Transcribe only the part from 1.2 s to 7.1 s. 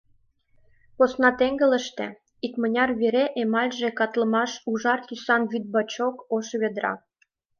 теҥгылыште— икмыняр вере эмальже катлымаш ужар тӱсан вӱд бачок, ош ведра.